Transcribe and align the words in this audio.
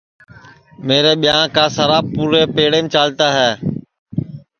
میرے 0.87 1.13
ٻیاں 1.21 1.45
کی 1.55 1.65
سَرا 1.75 1.99
پُورے 2.13 2.41
چالتا 2.93 3.27
ہے 3.37 3.51